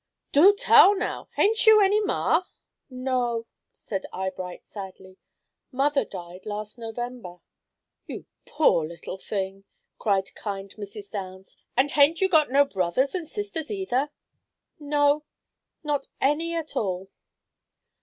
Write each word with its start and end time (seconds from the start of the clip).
"Do 0.31 0.55
tell 0.57 0.95
now. 0.95 1.29
Hain't 1.35 1.67
you 1.67 1.79
any 1.79 2.01
Ma?" 2.01 2.41
"No," 2.89 3.45
said 3.71 4.07
Eyebright, 4.11 4.65
sadly. 4.65 5.19
"Mother 5.71 6.05
died 6.05 6.43
last 6.47 6.79
November." 6.79 7.37
"You 8.07 8.25
poor 8.43 8.83
little 8.87 9.19
thing!" 9.19 9.63
cried 9.99 10.33
kind 10.33 10.73
Mrs. 10.75 11.11
Downs; 11.11 11.55
"and 11.77 11.91
hain't 11.91 12.19
you 12.19 12.27
got 12.29 12.49
no 12.51 12.65
brothers 12.65 13.13
and 13.13 13.27
sisters 13.27 13.69
either?" 13.69 14.09
"No; 14.79 15.23
not 15.83 16.07
any 16.19 16.55
at 16.55 16.75
all." 16.75 17.11